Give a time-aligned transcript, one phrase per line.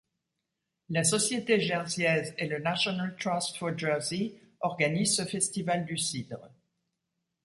[0.89, 6.49] La Société Jersiaise et le National Trust for Jersey organisent ce festival du cidre.